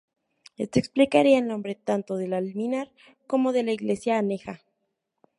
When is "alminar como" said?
2.33-3.53